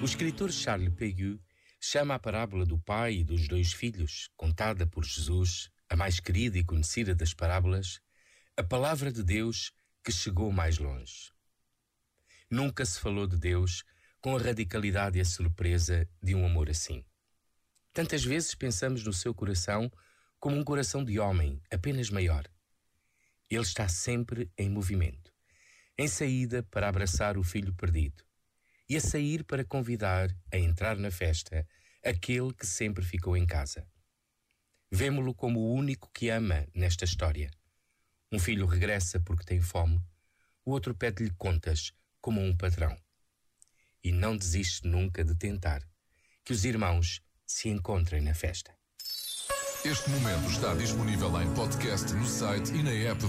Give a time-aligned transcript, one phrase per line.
[0.00, 1.40] O escritor Charles Peguy
[1.80, 6.56] chama a parábola do pai e dos dois filhos, contada por Jesus, a mais querida
[6.56, 8.00] e conhecida das parábolas,
[8.56, 9.72] a palavra de Deus
[10.04, 11.32] que chegou mais longe.
[12.48, 13.82] Nunca se falou de Deus
[14.20, 17.04] com a radicalidade e a surpresa de um amor assim.
[17.92, 19.90] Tantas vezes pensamos no seu coração
[20.38, 22.44] como um coração de homem, apenas maior.
[23.50, 25.34] Ele está sempre em movimento,
[25.98, 28.27] em saída para abraçar o filho perdido
[28.88, 31.66] e a sair para convidar a entrar na festa
[32.04, 33.86] aquele que sempre ficou em casa.
[34.90, 37.50] Vemo-lo como o único que ama nesta história.
[38.32, 40.00] Um filho regressa porque tem fome,
[40.64, 42.96] o outro pede-lhe contas como um patrão.
[44.02, 45.82] E não desiste nunca de tentar
[46.44, 48.74] que os irmãos se encontrem na festa.
[49.84, 53.24] Este momento está disponível em podcast no site e na app